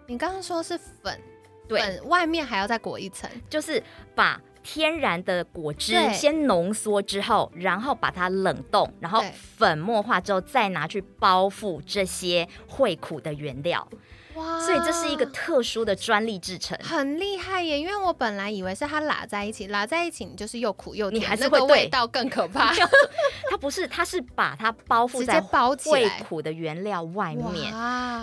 [0.07, 1.19] 你刚刚说是粉，
[1.69, 3.83] 粉外面还要再裹一层，就是
[4.15, 4.39] 把。
[4.69, 9.23] 天然的果汁先浓缩之后，然后把它冷冻，然后
[9.57, 13.87] 粉末化之后，再拿去包覆这些会苦的原料。
[14.37, 14.61] 哇！
[14.61, 17.79] 所以这是一个特殊的专利制成，很厉害耶！
[17.79, 22.73] 因为我本来以为是它拉在一起，拉在一起你就是又苦又甜，你还是会味道更可怕。
[23.51, 27.73] 它不是，它是把它包覆在会苦的原料外面，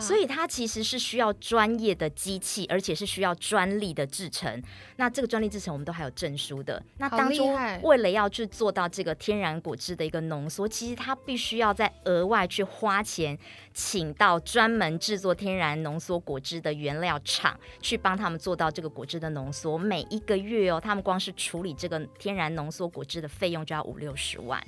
[0.01, 4.61] 所以它其实是需要专业的机器，而且是需要专利的制成。
[4.97, 6.81] 那这个专利制成我们都还有证书的。
[6.97, 13.37] 那当初为了要去做到这个天然果汁的一个浓缩，其实它必须要再额外去花钱，
[13.73, 15.99] 请到专门制作天然浓。
[16.03, 24.61] 缩果汁的原料厂去帮他们做到这个果汁的浓缩，每一个月哦，他们光是处理这个天然浓缩果汁的费用就要五六十万。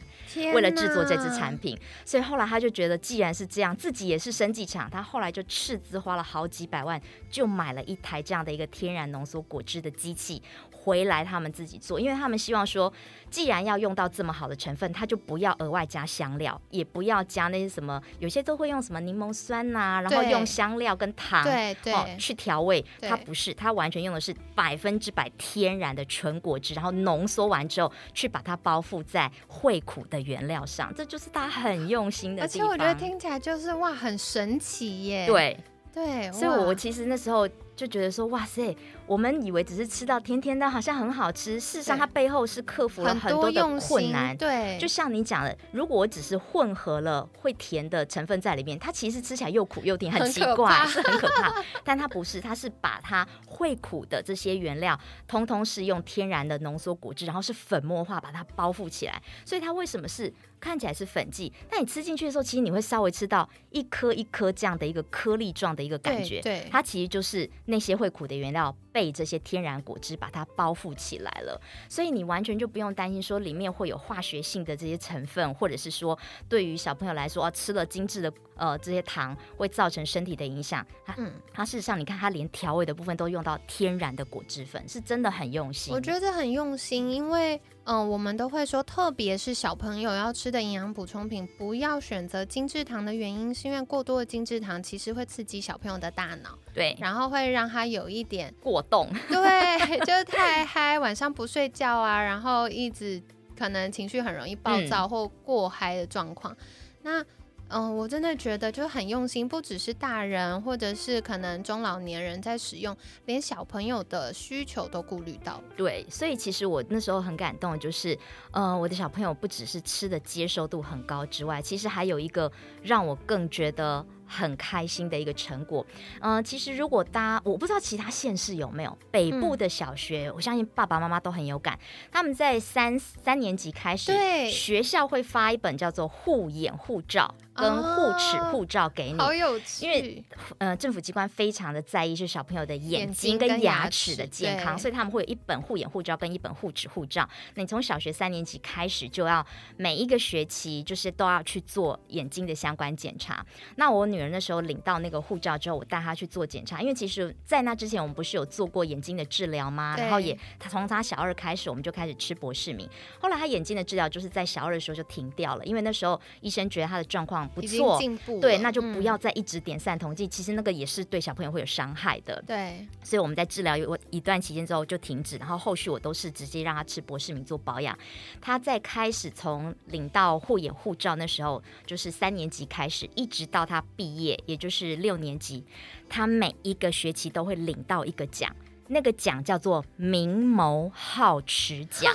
[0.54, 10.42] 为了制作这支产品，所以后来他就觉得，既然是这样，自己也是生技厂，他后来就斥资花了好几百万，就买了一台这样的一个天然浓缩果汁的机器。
[10.72, 12.94] 回来他们自己做，因为他们希望说，
[13.32, 22.84] 既然要用到这么好的成分，他就不要额外加香料，也不要加那些什么，有些都会用什么柠檬酸呐，然后用香料跟糖对对去调味。
[23.02, 32.68] 它不是，它完全用的是百分之百天然的纯果汁，然后浓缩完之后去把它包覆在会苦的原料上，这就是它很用心的地方。
[32.68, 35.26] 而且我觉得听起来就是哇，很神奇耶。
[35.28, 35.58] 对
[35.94, 38.76] 对，所以我其实那时候就觉得说，哇塞。
[39.08, 41.60] 我们以为只是吃到甜甜的，好像很好吃。
[41.60, 44.36] 事实上，它背后是克服了很多的困难。
[44.36, 51.64] 对，就像你讲的，如果我只是混合了会甜的成分在里面，它其实吃起来又苦又甜，很奇怪，是很可怕。
[51.86, 59.22] 但它不是，它是把它会苦的这些原料，通通是用天然的浓缩果汁，然后是粉末化把它包覆起来。
[59.46, 61.54] 所以它为什么是看起来是粉剂？
[61.70, 66.42] 但你吃进去的时候，其实你会稍微吃到一颗一颗这样的一个颗粒状的一个感觉。
[66.42, 68.76] 对，它其实就是那些会苦的原料。
[68.96, 80.86] 被这些天然果汁把它包覆起来了，所以你完全就不用担心说里面会有化学性的这些成分，或者是说对于小朋友来说，吃了精致的呃这些糖会造成身体的影响。
[81.06, 85.94] 它嗯，它事实上你看它连调味的部分都用到天然的果汁粉，是真的很用心。
[85.94, 87.60] 我觉得很用心，因为。
[87.86, 103.22] 嗯，我们都会说，特别是小朋友要吃的营养补充品，不要选择精制糖的原因，是因为过多的精制糖其实会刺激小朋友的大脑，对，然后会让他有一点过动，对，就是太嗨，晚上不睡觉啊，然后一直
[103.58, 106.56] 可能情绪很容易暴躁或过嗨的状况，
[107.04, 107.24] 那。
[107.70, 115.62] 嗯，我真的觉得就很用心，不只是大人，或者是可能中老年人在使用，连小朋友的需求都顾虑到。
[115.76, 118.18] 对，所以其实我那时候很感动，就是，
[118.52, 122.52] 呃，我的小朋友不只是吃的接受度很高之外，其实还有一个
[122.84, 124.06] 让我更觉得。
[124.28, 125.86] 很开心的一个成果，
[126.20, 131.78] 嗯，其实如果大家我不知道其他县市有没有北部的小学，我相信爸爸妈妈都很有感。
[132.12, 139.86] 他们在三三年级开始，对学校会发一本叫做护眼护照跟护齿护照给你，好有趣。
[139.86, 140.26] 因为
[140.58, 147.30] 呃政府机关非常的在意是小朋友的眼睛跟牙齿的健康，所以他们会有一本护眼护照跟一本护齿护照。
[147.54, 149.46] 那你从小学三年级开始就要
[149.78, 153.46] 每一个学期就是都要去做眼睛的相关检查。
[153.76, 154.08] 那我。
[154.16, 159.96] 女儿那时候领到那个护照之后，我带她去做检查，因为其实，在那之前我们不是有做过眼睛的治疗吗？
[159.98, 162.90] 然后也，她从她小二开始，我们就开始吃博士明。
[163.20, 168.00] 后来她眼睛的治疗就是在小二的时候就停掉了，因为那时候医生觉得她的状况不错，
[168.42, 172.44] 对，那就不要再一直点散瞳剂，其实那个也是对小朋友会有伤害的。
[172.46, 177.98] 对，所以我们在治疗有一段期间之后就停止，然后后续我都是直接让她吃博士明做保养。
[178.42, 185.64] 她在开始从领到护眼护照那时候，就是三年级开始，一直到她毕业，也就是六年级，
[186.08, 188.56] 他每一个学期都会领到一个奖，
[188.88, 192.14] 那个奖叫做明眸皓齿奖，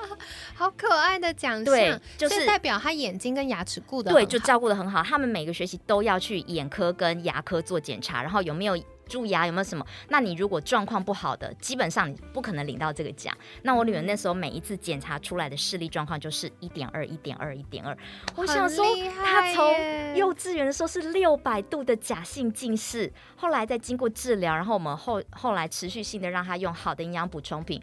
[0.54, 5.02] 好可爱的奖项，对，就是代表他眼睛跟牙齿顾的，对，就照顾的很好。
[5.02, 8.78] 他们每个学期都要去眼科跟牙科做检查，然后有没有？
[9.10, 9.84] 蛀牙有没有什么？
[10.08, 13.36] 那你如果状况不好的，基本上你不可能领到这个奖。
[13.62, 17.96] 那我女儿那时候每一次检查出来的视力状况就是一点二、一点二、一点二。
[18.36, 18.84] 我想说，
[19.24, 27.82] 她从幼稚园的时候是六百度的假性近视，后来再经过治疗，然后我们后后来持续性的让她用好的营养补充品。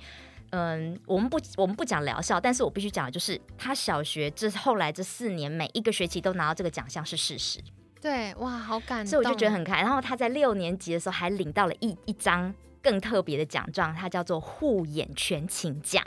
[0.51, 7.59] 嗯，我们不我们不讲疗效，但是我必须讲的就是，她小学这后来这四年每一个学期都拿到这个奖项是事实。
[8.01, 9.07] 对，哇，好感动！
[9.07, 16.03] 所以我就觉得很开然后他在六年级的时候还领到了一一张更特别的奖状，它叫做护眼全勤奖。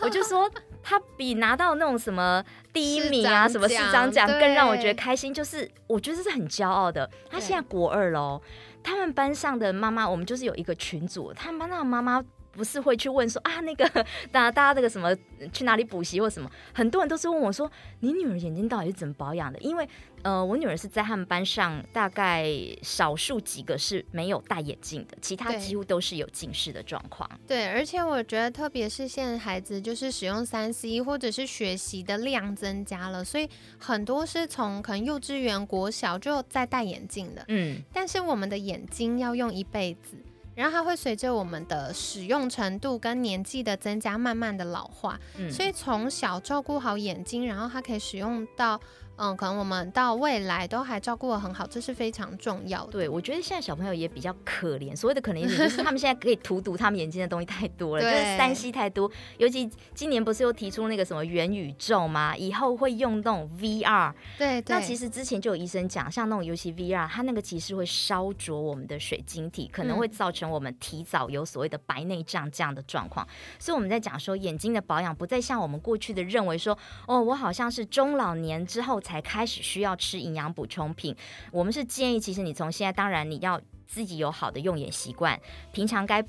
[0.00, 0.50] 我就说
[0.82, 7.08] 他比拿到那种什么第一名啊、什么市长奖更让我觉得开心，就是我觉得是很骄傲的。
[7.30, 8.40] 他现在国二喽，
[8.82, 12.24] 他们班上的妈妈，我们就是有一个群组，他们班上的妈妈。
[12.56, 13.86] 不是会去问说啊，那个
[14.32, 15.14] 大大家那个什么
[15.52, 16.50] 去哪里补习或什么？
[16.72, 19.58] 很多人都是问我说，你女儿眼睛到底是怎么保养的？
[19.60, 19.86] 因为
[20.22, 22.50] 呃，我女儿是在他们班上大概
[22.82, 27.28] 少数几个是没有戴眼镜的，其他几乎都是有近视的状况。
[27.46, 37.44] 对，而且我觉得特别是现在孩子就是使用三 C 或者是学习的量增加了，所以很多是从可能幼稚园、国小就在戴眼镜的。
[37.48, 40.16] 嗯，但是我们的眼睛要用一辈子。
[40.56, 45.20] 然后它会随着我们的使用程度跟年纪的增加，慢慢的老化。
[45.38, 48.80] 嗯，所以从小照顾好眼睛，然后它可以使用到。
[49.16, 52.92] 嗯，可能我们到未来都还照顾的很好，这是非常重要的。
[52.92, 59.10] 对，我觉得现在小朋友也比较可怜，所谓的可怜就是他们现在可以荼毒他们眼睛的东西太多了， 就是三 C 太多。
[59.38, 62.36] 尤其今年不是又提出那个什么元宇宙吗？
[62.36, 64.12] 以后会用那种 VR。
[64.36, 73.26] 对，那其实之前就有医生讲，像那种尤其 VR，它那个其实会烧灼我们的水晶体，可能会造成我们提早有所谓的白内障这样的状况。
[73.58, 76.76] 所以我们在讲说眼睛的保养，不再像我们过去的认为说，
[77.06, 79.00] 哦，我好像是中老年之后。
[79.06, 81.14] 才开始需要吃营养补充品，
[81.52, 85.40] 我们是建议，其实你从现在，当然你要自己有好的用眼习惯，
[85.72, 86.20] 平常该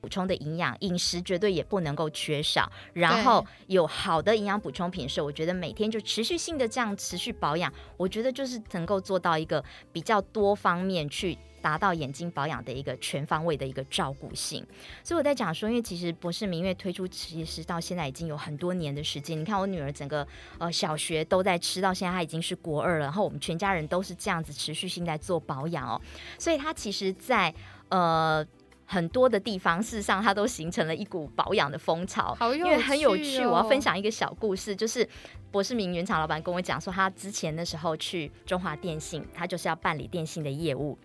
[0.00, 11.36] 补充的营养饮食绝对也不能够缺少，然后有好的营养补充品的时候，我觉得每天就持续性的这样持续保养，我觉得就是能够做到一个比较多方面去。
[11.62, 14.66] 达到眼睛保养的一个全方位的一个照顾性，
[15.04, 19.38] 所以我在讲说，因为其实博士明月推出，其实到现在已经有很多年的时间。
[19.38, 20.26] 你看我女儿整个
[20.58, 26.00] 呃小学都在吃，到现在她已经是国二了，然后我们全家人都是这样子持续性在做保养哦。
[26.38, 27.54] 所以她其实，在
[27.88, 28.44] 呃
[28.86, 33.46] 很多的地方，事实上它都形成了一股保养的风潮，因为很有趣。
[33.46, 35.08] 我要分享一个小故事，就是
[35.52, 40.98] 博士明原厂老板跟我讲说，他之前的时候去中华电信，他就是要办理电信的业务。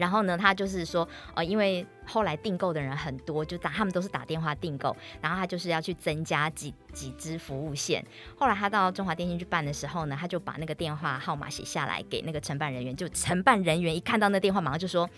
[0.00, 8.04] 然后呢，他就是说，呃，因为后来订购的人很多，就打他们都是打电话订购，然后他就是要去增加几几支服务线。
[8.36, 15.08] 后来他到中华电信去办的时候呢，他就把那个电话号码写下来给那个承办人员，就承办人员一看到那电话，马上就说。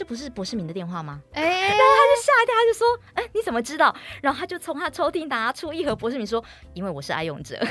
[0.00, 1.20] 这不是博士明的电话吗？
[1.34, 7.54] 哎，然后他就吓一跳，他就说：“哎，你怎么知道？”然后他就从他抽屉拿出一盒博士明，说：“因为我是爱用者。”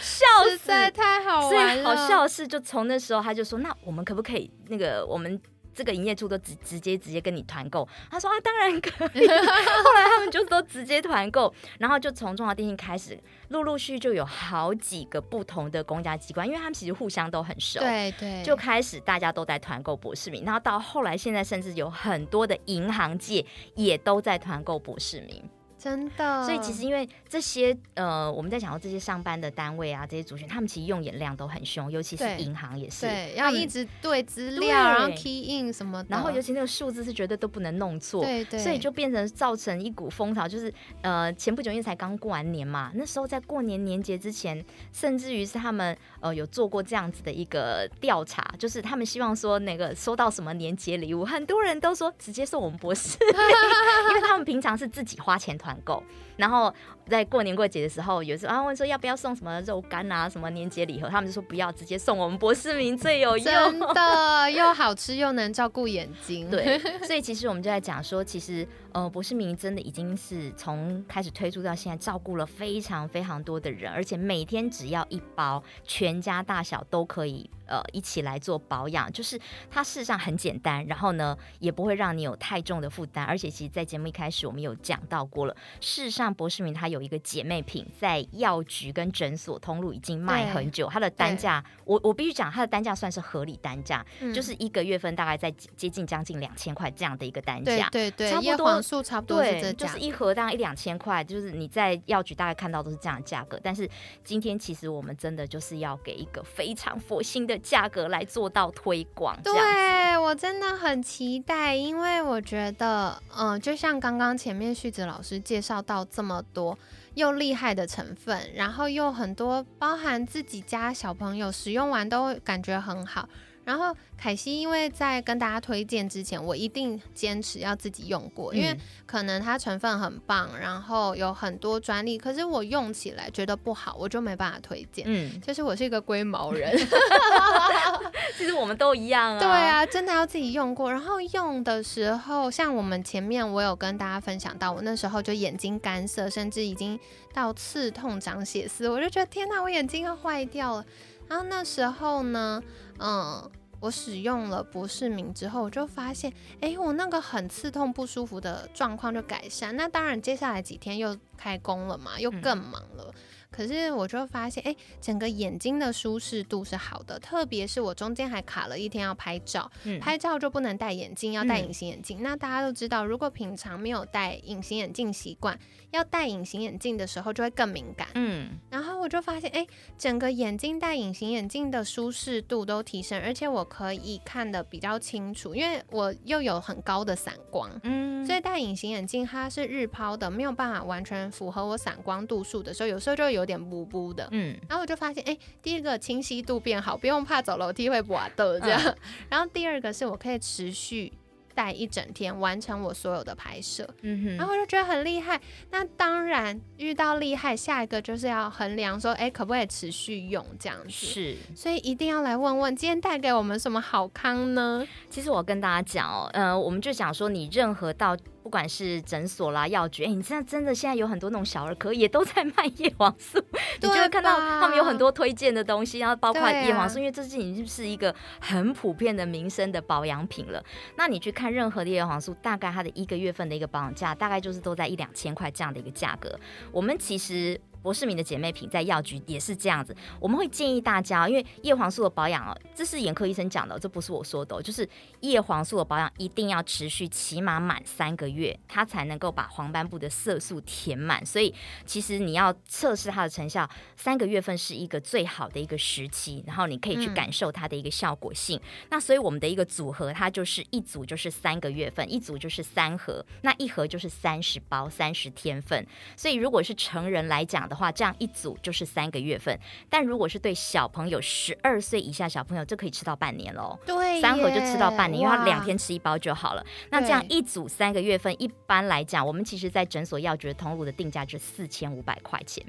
[0.00, 0.24] 笑
[0.58, 1.94] 死，太好玩了！
[1.94, 5.38] 好笑是，就从那时候他就说：“那我们可不可以那个我们？”
[5.74, 9.26] 这个营业处都直直接直接跟你团购，他说啊，当然可以。
[9.28, 25.42] 后来他们就都直接团购，然后就从中华电信开始，陆陆续就有好几个不同的公家机关，因为他们其实互相都很熟，对对，就开始大家都在团购博士明，然后到后来现在甚至有很多的银行界也都在团购博士明。
[25.84, 53.18] 真的，所以其实因为这些呃，我们在讲到这些上班的单位啊，这些族群，他们其实用眼量都很凶，尤其是银行也是，对，要一直对资料，然后 key in 什么的，然后尤其那个数字是绝对都不能弄错，对对，所以就变成造成一股风潮，就是呃，前不久因为才刚过完年嘛，那时候在过年年节之前，甚至于是他们呃有做过这样子的一个调查，就是他们希望说那个收到什么年节礼物，很多人都说直接送我们博士，
[54.08, 56.02] 因为他们平常是自己花钱团购。
[56.36, 56.72] 然后
[57.08, 66.50] 在过年过节的时候，有时候啊问说要不要送什么肉干啊，什么年节礼盒，他们就说不要，直接送我们博士明最有用，真的 又好吃又能照顾眼睛。
[66.50, 77.48] 对， 所以其实我们就在讲说，其实呃博士明真的已经是从开始推出到现在，照顾了非常非常多的人，而且每天只要一包，全家大小都可以。
[77.66, 79.40] 呃，一起来做保养，就是
[79.70, 94.04] 它事实上很简单，然后呢，也不会让你有太重的负担，而且其实，在节目一开始我们有讲到过了，事实上博士明它有一个姐妹品，在药局跟诊所通路已经卖很久，它的单价，我我必须讲，它的单价算是合理单价，
[94.34, 103.88] 就是一个月份大概在接近将近两千块这样的一个单价，对对，差不多数差不多对，就是一盒大概一两千块，就是你在药局大概看到都是这样的价格，但是
[104.22, 107.53] 今天其实我们真的就是要给一个非常佛心的。
[107.58, 116.78] 价格来做到推广，对我真的很期待，因为我觉得，嗯，就像刚刚前面旭子老师介绍到这么多
[117.14, 123.28] 又厉害的成分，然后又很多包含自己家小朋友使用完都感觉很好。
[123.64, 135.04] 然后凯西，因为在跟大家推荐之前，我一定坚持要自己用过，因为可能它成分很棒，然后有很多专利，可是我用起来觉得不好，我就没办法推荐。
[135.08, 136.76] 嗯，就是我是一个龟毛人。
[138.36, 139.40] 其实我们都一样啊。
[139.40, 140.90] 对啊，真的要自己用过。
[140.90, 146.98] 然后用的时候，像我们前面我有跟大家分享到，我那时候就眼睛干涩，甚至已经
[147.32, 150.84] 到刺痛、长血丝，我就觉得天哪，我眼睛要坏掉了。
[151.28, 152.62] 然后那时候呢？
[152.98, 159.76] 嗯，我使用了博士明之后，我就发现，哎，我那个很刺痛不舒服的状况就改善。
[159.76, 163.14] 那当然，接下来几天又开工了嘛，又更忙了。
[163.50, 169.70] 可是我就发现，哎，整个眼睛的舒适度是好的，特别是我中间还卡了一天要拍照，
[170.00, 172.20] 拍照就不能戴眼镜，要戴隐形眼镜。
[172.20, 175.56] 那大家都知道，如果平常没有戴隐形眼镜习惯，
[175.92, 178.08] 要戴隐形眼镜的时候就会更敏感。
[178.16, 179.64] 嗯，然后我就发现，哎，
[179.96, 187.70] 整个眼睛戴隐形眼镜的舒适度都提升，而且我可以看得比较清楚，因为我又有很高的散光。
[187.84, 193.44] 嗯，所以戴隐形眼镜它是日抛的，没有办法完全符合我散光度数的时候，有时候就有。
[193.44, 198.96] 点补补的，嗯，然后我就发现，哎，第一个清晰度变好，不用怕走楼梯会滑的这样。
[199.28, 201.12] 然后第二个是我可以持续
[201.54, 204.36] 戴一整天，完成我所有的拍摄，嗯哼。
[204.38, 205.38] 然后我就觉得很厉害。
[205.70, 210.90] 那当然遇到厉害，下一个就是要衡量说，哎，可不可以持续用这样子？
[210.90, 214.88] 是，所以一定要来问问，今天带给我们什么好康呢？
[215.10, 218.16] 其实我跟大家讲哦，呃，我们就讲说，你任何到。
[218.44, 223.42] 不管是诊所啦、药局，哎，你现在真的现在有很多那种小儿科也都在卖叶黄素，
[223.80, 230.62] 你就会看到他们有很多推荐的东西，然后包括叶黄素，因为这是已经是一个很普遍的民生的保养品了。
[230.96, 236.38] 那你去看任何的叶黄素，大概它的一个月份的一个保养价，大概就是都在一两千块这样的一个价格。
[236.70, 237.58] 我们其实。
[237.84, 244.88] 博士明的姐妹品在药局也是这样子，我们会建议大家，因为叶黄素的保养哦，这是眼科医生讲的，这不是我说的，就是
[245.20, 251.24] 叶黄素的保养一定要持续起码满三个月，它才能够把黄斑部的色素填满。
[251.26, 251.54] 所以
[251.84, 253.68] 其实你要测试它的成效，
[253.98, 258.58] 三个月份是一个最好的一个时期，然后你可以去感受它的一个效果性。
[258.88, 265.86] 那所以我们的一个组合，它就是一组就是三个月份，一组就是三盒，那一盒就是三十包，三十天份。
[266.16, 267.73] 所以如果是成人来讲的。
[267.74, 269.58] 的话，这样一组就是三个月份，
[269.90, 273.76] 但如果是对小朋友十二岁以下小朋友，就可以吃到半年喽。
[273.84, 276.64] 对，三盒就吃到半年，因为他两天吃一包就好了。
[276.90, 282.64] 那这样一组三个月份，一般来讲，我们其实在诊所药局通路的定价就是四千五百块钱。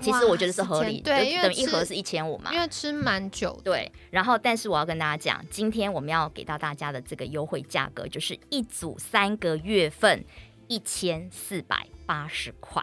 [0.00, 3.58] 其实我觉得是合理，对，因为一盒是一千五嘛，因为吃蛮久。
[3.64, 10.22] 对，然后但是我要跟大家讲，今天我们要给到大家的这个优惠价格，就是一组三个月份
[10.68, 12.82] 一千四百八十块。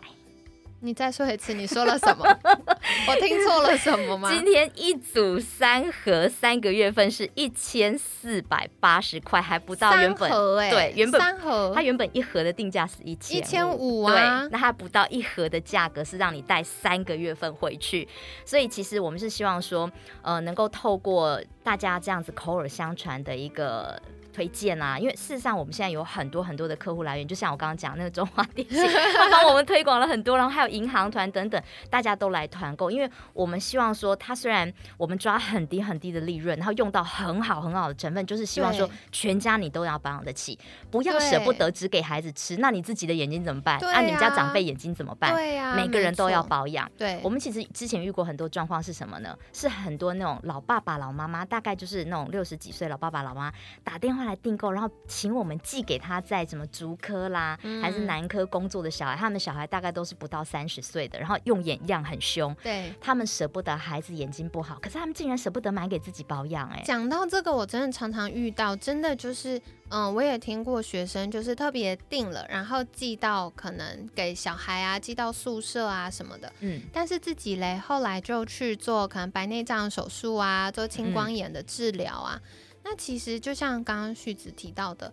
[0.81, 2.23] 你再说一次，你说了什么？
[3.07, 4.31] 我听错了什么吗？
[4.33, 10.29] 今天一组三盒三个月份是一千四百八十块，还不到原本
[10.69, 18.07] 对原本三盒，它原本一盒的定价是一千一千五啊，对那它不到一盒的价格是让你带三个月份回去，
[18.45, 24.01] 所以其实我们是希望说，呃，能够透过大家这样子口耳相传的一个。
[24.31, 28.79] 推荐啊，因为事实上我们现在有很多很多的客户来源，就像我刚刚讲那个中华电信，
[29.17, 40.57] 他帮我们推广了很多，然后还有银行团等等，大家都来团购，因为我们希望说，它虽然我们抓很低很低的利润，然后用到很好很好的成分，就是希望说全家你都要保养得起，
[40.89, 43.79] 不要舍不得只给孩子吃，那你自己的眼睛怎么办？
[43.81, 45.33] 那你们家长辈眼睛怎么办？
[45.33, 46.89] 对呀，每个人都要保养。
[46.97, 49.37] 对，我们其实之前遇过很多状况是什么呢？
[49.53, 53.51] 是很多那种老爸爸、老妈妈，大概就是那种六十几岁老爸爸、老妈
[53.83, 66.69] 打电话来订购，然后请我们寄给他在什么竹科啦，还是男科工作的小孩，他们小孩大概都是不到三十岁的，然后用眼样很凶，对他们舍不得孩子眼睛不好，可是他们竟然舍不得买给自己保养。
[66.69, 82.41] 哎，讲到这个，我真的常常遇到，真的就是，嗯，我也听过学生就是特别定了，然后寄到可能给小孩啊，寄到宿舍啊什么的，嗯，但是自己嘞后来就去做可能白内障手术啊，做青光眼的治疗啊，
[82.83, 85.11] 那其实就像刚刚旭子提到的。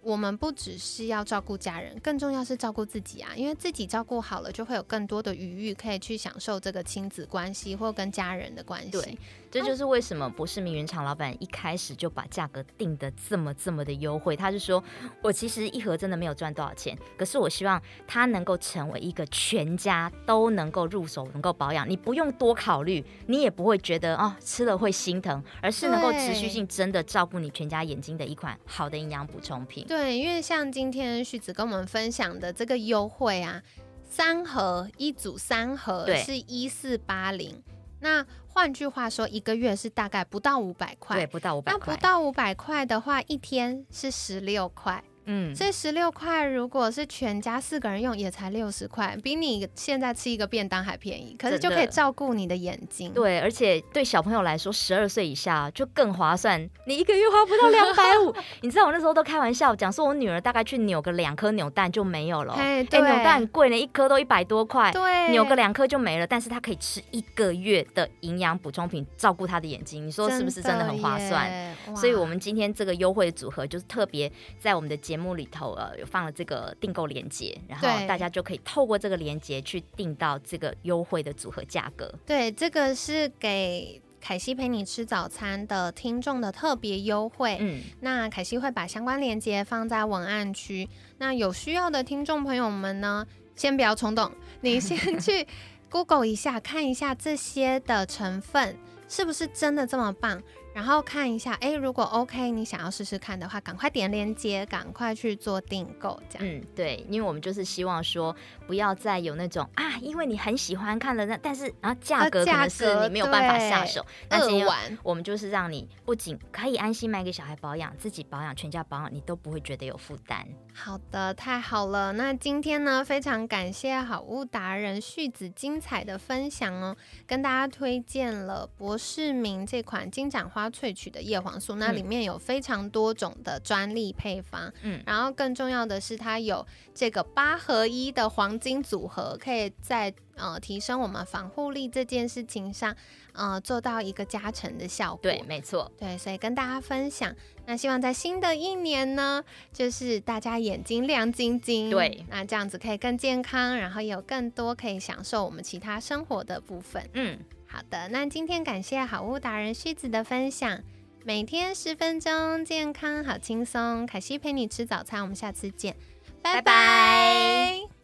[0.00, 3.32] 我们不只是要照顾家人，更重要是照顾自己啊！
[3.36, 9.18] 因为自己照顾好了，就会有更多的余裕可以去享受这个亲子关系或跟家人的关系。
[9.50, 14.36] 对，这就是为什么博士名媛厂老板一开始就把价格定的这么这么的优惠。
[14.36, 14.82] 他是说
[15.22, 29.84] 我其实一盒真的没有赚多少钱，可是我希望它能够成为一个全家都能够入手、能够保养，你不用多考虑，你也不会觉得哦吃了会心疼，而是能够持续性真的照顾你全家眼睛的一款好的营养补充品。
[29.86, 33.62] 对，因为像今天旭子跟我们分享的这个优惠啊，
[34.08, 37.62] 三盒一组三盒是一四八零，
[38.00, 41.80] 那换句话说，一个月是大概不到五百块，对，不到五百块。
[41.80, 45.02] 那不到五百块的话，一天是十六块。
[45.30, 51.36] 嗯，所以十六块，如果是全家四个人用，也才六十块，比你现在吃一个便当还便宜。
[51.38, 53.12] 可是就可以照顾你的眼睛。
[53.12, 56.58] 对，而且对小朋友来说，十二岁以下就更划算。
[56.86, 62.54] 你一个月花不到两百五， 你知道我那时候都开玩笑讲说，我女儿大概去扭个两颗扭蛋就没有了。
[62.54, 64.90] 哎，扭蛋很贵呢，一颗都一百多块。
[64.92, 70.06] 对，扭个两颗就没了，但是她可以吃一个月的营养补充品，照顾她的眼睛。
[70.06, 71.76] 你说是不是真的很划算？
[71.94, 75.98] 所以我们今天这个优惠组合就是特别在我们的节目里头呃。
[75.98, 82.14] 有放了这个订购链接，然后大家就可以透过这个链接去订到这个优惠的组合价格。
[82.24, 87.56] 对，这个是给凯西陪你吃早餐的听众的特别优惠。
[87.58, 90.88] 嗯，那凯西会把相关链接放在文案区。
[91.18, 95.44] 那有需要的听众朋友们呢，先不要冲动，你先去
[95.90, 98.76] Google 一下，看一下这些的成分
[99.08, 100.40] 是不是真的这么棒。
[100.78, 106.46] 然后看一下，哎，如果 OK，你想要试试看的话，赶快点链接，赶快去做订购，这样。
[106.46, 108.32] 嗯，对，因为我们就是希望说，
[108.64, 114.06] 不要再有那种啊，因为你很喜欢看了，那但是然后价格可能是你没有办法下手。
[114.30, 120.46] 那今天我们就是让你不仅可以安心买给小孩保养，自己保养，全家保养，你都不会觉得有负担。
[120.72, 122.12] 好的，太好了。
[122.12, 130.67] 那今天呢，非常感谢好物达人旭子精彩的分享哦，跟大家推荐了博士明这款金盏花。
[130.70, 142.94] 萃取的叶黄素，那里面有非常多种的专利配方，嗯，然后更重要的是，它有这个八合一的黄金组合，可以在呃提升我们防护力这件事情上，
[143.32, 145.20] 呃做到一个加成的效果。
[145.22, 147.34] 对，没错，对，所以跟大家分享。
[147.66, 157.38] 那希望在新的一年呢，就是大家眼睛亮晶晶，对，那这样子可以更健康，然后有更多可以享受我们其他生活的部分，嗯。
[157.70, 160.80] 好的，那今天感谢好物达人旭子的分享，
[161.24, 164.06] 每天十分钟，健康好轻松。
[164.06, 165.94] 凯西陪你吃早餐，我们下次见，
[166.42, 167.97] 拜拜。